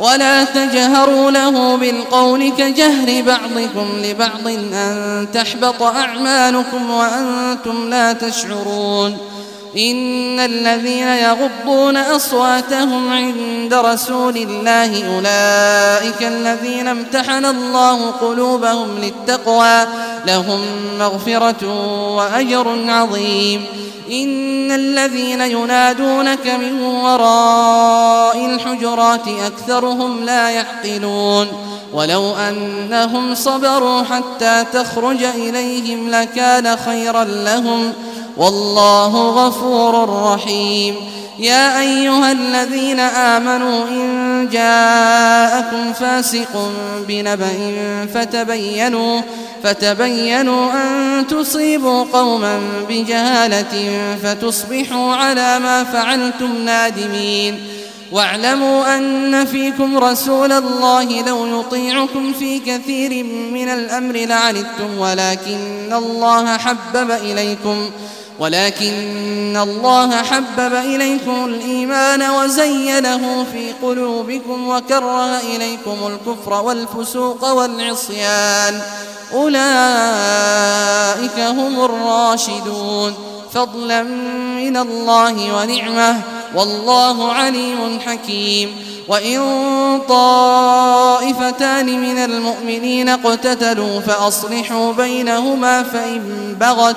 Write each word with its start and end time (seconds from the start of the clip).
ولا 0.00 0.44
تجهروا 0.44 1.30
له 1.30 1.76
بالقول 1.76 2.52
كجهر 2.58 3.22
بعضكم 3.22 3.88
لبعض 4.04 4.46
أن 4.74 5.26
تحبط 5.34 5.82
أعمالكم 5.82 6.90
وأنتم 6.90 7.90
لا 7.90 8.12
تشعرون 8.12 9.18
إن 9.78 10.40
الذين 10.40 11.06
يغضون 11.08 11.96
أصواتهم 11.96 13.12
عند 13.12 13.74
رسول 13.74 14.36
الله 14.36 15.06
أولئك 15.16 16.22
الذين 16.22 16.86
امتحن 16.88 17.44
الله 17.44 18.10
قلوبهم 18.10 18.88
للتقوى 18.98 19.86
لهم 20.26 20.60
مغفرة 20.98 21.84
وأجر 22.16 22.90
عظيم 22.90 23.64
إن 24.12 24.72
الذين 24.72 25.40
ينادونك 25.40 26.46
من 26.46 26.82
وراء 26.82 28.46
الحجرات 28.46 29.28
أكثرهم 29.46 30.24
لا 30.24 30.50
يعقلون 30.50 31.46
ولو 31.94 32.34
أنهم 32.48 33.34
صبروا 33.34 34.02
حتى 34.02 34.64
تخرج 34.72 35.22
إليهم 35.22 36.10
لكان 36.10 36.76
خيرا 36.76 37.24
لهم 37.24 37.92
والله 38.36 39.46
غفور 39.46 40.22
رحيم 40.34 40.94
يا 41.38 41.80
أيها 41.80 42.32
الذين 42.32 43.00
آمنوا 43.00 43.84
إن 43.88 44.48
جاءكم 44.52 45.92
فاسق 45.92 46.72
بنبأ 47.08 47.76
فتبينوا 48.14 49.20
فتبينوا 49.64 50.72
أن 50.72 51.26
تصيبوا 51.26 52.04
قوما 52.12 52.60
بجهالة 52.90 53.98
فتصبحوا 54.24 55.14
على 55.14 55.58
ما 55.58 55.84
فعلتم 55.84 56.64
نادمين 56.64 57.58
واعلموا 58.12 58.96
أن 58.96 59.44
فيكم 59.46 59.98
رسول 59.98 60.52
الله 60.52 61.22
لو 61.26 61.60
يطيعكم 61.60 62.32
في 62.32 62.58
كثير 62.58 63.24
من 63.52 63.68
الأمر 63.68 64.14
لعنتم 64.16 64.98
ولكن 64.98 65.92
الله 65.92 66.56
حبب 66.56 67.10
إليكم 67.10 67.90
ۖ 67.90 68.15
ولكن 68.40 69.56
الله 69.62 70.16
حبب 70.22 70.74
إليكم 70.74 71.44
الإيمان 71.44 72.30
وزينه 72.30 73.44
في 73.52 73.72
قلوبكم 73.86 74.68
وكره 74.68 75.38
إليكم 75.40 75.96
الكفر 76.06 76.62
والفسوق 76.62 77.52
والعصيان 77.52 78.80
أولئك 79.34 79.60
هم 81.40 81.84
الراشدون 81.84 83.14
فضلا 83.54 84.02
من 84.56 84.76
الله 84.76 85.56
ونعمه 85.56 86.20
والله 86.54 87.32
عليم 87.32 88.00
حكيم 88.06 88.68
وإن 89.08 89.38
طائفتان 90.08 92.00
من 92.00 92.18
المؤمنين 92.18 93.08
اقتتلوا 93.08 94.00
فأصلحوا 94.00 94.92
بينهما 94.92 95.82
فإن 95.82 96.56
بغت 96.60 96.96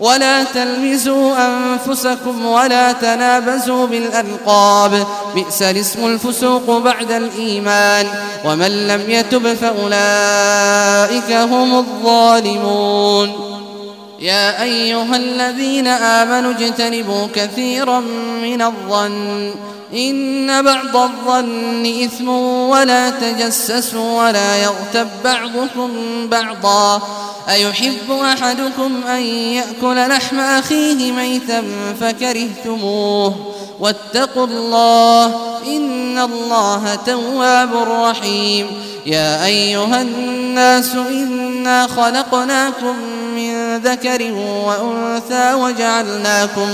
ولا 0.00 0.44
تلمزوا 0.44 1.36
أنفسكم 1.46 2.46
ولا 2.46 2.92
تنابزوا 2.92 3.86
بالألقاب 3.86 5.06
بئس 5.34 5.62
الاسم 5.62 6.06
الفسوق 6.06 6.78
بعد 6.78 7.12
الإيمان 7.12 8.06
ومن 8.44 8.88
لم 8.88 9.10
يتب 9.10 9.54
فأولئك 9.54 11.32
هم 11.32 11.78
الظالمون 11.78 13.32
يا 14.20 14.62
أيها 14.62 15.16
الذين 15.16 15.86
آمنوا 15.86 16.52
اجتنبوا 16.52 17.26
كثيرا 17.34 18.00
من 18.42 18.62
الظن 18.62 19.54
إن 19.94 20.62
بعض 20.62 20.96
الظن 20.96 22.02
إثم 22.04 22.28
ولا 22.68 23.10
تجسسوا 23.10 24.24
ولا 24.26 24.62
يغتب 24.62 25.08
بعضكم 25.24 25.90
بعضا 26.28 27.02
أيحب 27.48 28.10
أحدكم 28.10 29.02
أن 29.08 29.20
يأكل 29.52 30.08
لحم 30.08 30.40
أخيه 30.40 31.12
ميتا 31.12 31.62
فكرهتموه 32.00 33.34
واتقوا 33.80 34.46
الله 34.46 35.26
إن 35.66 36.18
الله 36.18 36.94
تواب 37.06 37.76
رحيم 37.76 38.66
يا 39.06 39.44
أيها 39.46 40.02
الناس 40.02 40.92
إنا 40.94 41.86
خلقناكم 41.96 42.96
من 43.36 43.76
ذكر 43.78 44.32
وأنثى 44.66 45.54
وجعلناكم 45.54 46.68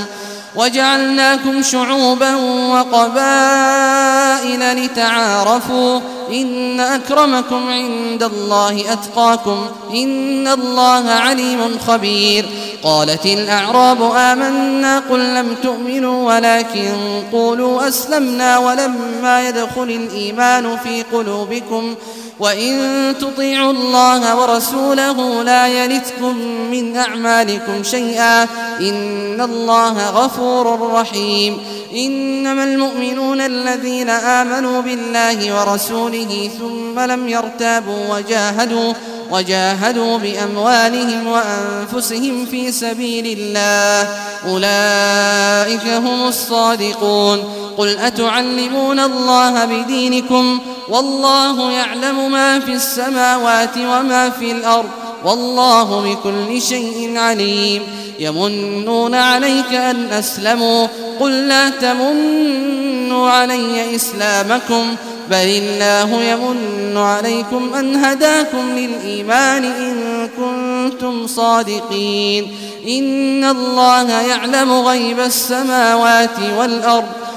وجعلناكم 0.56 1.62
شعوبا 1.62 2.34
وقبائل 2.66 4.84
لتعارفوا 4.84 6.00
إن 6.32 6.80
أكرمكم 6.80 7.70
عند 7.70 8.22
الله 8.22 8.84
أتقاكم 8.92 9.66
إن 9.94 10.48
الله 10.48 11.10
عليم 11.10 11.78
خبير 11.88 12.46
قالت 12.84 13.26
الأعراب 13.26 14.10
آمنا 14.16 14.98
قل 14.98 15.34
لم 15.34 15.56
تؤمنوا 15.62 16.34
ولكن 16.34 16.92
قولوا 17.32 17.88
أسلمنا 17.88 18.58
ولما 18.58 19.48
يدخل 19.48 19.82
الإيمان 19.82 20.76
في 20.76 21.02
قلوبكم 21.02 21.94
ۖ 21.94 21.98
وإن 22.40 22.74
تطيعوا 23.20 23.72
الله 23.72 24.36
ورسوله 24.40 25.42
لا 25.42 25.66
يلتكم 25.68 26.36
من 26.70 26.96
أعمالكم 26.96 27.82
شيئا 27.82 28.42
إن 28.80 29.40
الله 29.40 30.10
غفور 30.10 30.92
رحيم 30.92 31.56
إنما 31.96 32.64
المؤمنون 32.64 33.40
الذين 33.40 34.10
آمنوا 34.10 34.82
بالله 34.82 35.60
ورسوله 35.60 36.50
ثم 36.58 37.00
لم 37.00 37.28
يرتابوا 37.28 38.14
وجاهدوا 38.16 38.92
وجاهدوا 39.30 40.18
بأموالهم 40.18 41.26
وأنفسهم 41.26 42.46
في 42.46 42.72
سبيل 42.72 43.38
الله 43.38 44.08
أولئك 44.48 45.86
هم 46.04 46.28
الصادقون 46.28 47.42
قل 47.78 47.98
أتعلمون 47.98 49.00
الله 49.00 49.64
بدينكم؟ 49.64 50.58
والله 50.88 51.70
يعلم 51.72 52.30
ما 52.32 52.60
في 52.60 52.72
السماوات 52.72 53.76
وما 53.76 54.30
في 54.30 54.52
الأرض 54.52 54.88
والله 55.24 56.00
بكل 56.14 56.62
شيء 56.62 57.18
عليم 57.18 57.82
يمنون 58.18 59.14
عليك 59.14 59.72
أن 59.74 60.12
أسلموا 60.12 60.86
قل 61.20 61.48
لا 61.48 61.68
تمنوا 61.70 63.30
علي 63.30 63.96
إسلامكم 63.96 64.86
بل 65.30 65.36
الله 65.36 66.22
يمن 66.22 66.96
عليكم 66.96 67.74
أن 67.74 68.04
هداكم 68.04 68.70
للإيمان 68.76 69.64
إن 69.64 70.28
كنتم 70.36 71.26
صادقين 71.26 72.52
إن 72.88 73.44
الله 73.44 74.10
يعلم 74.10 74.72
غيب 74.72 75.20
السماوات 75.20 76.38
والأرض 76.58 77.04